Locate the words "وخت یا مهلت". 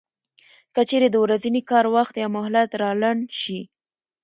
1.95-2.69